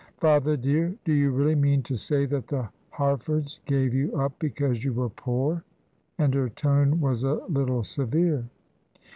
[0.17, 4.83] "Father, dear, do you really mean to say that the Harfords gave you up because
[4.83, 5.63] you were poor?"
[6.17, 8.45] and her tone was a little severe.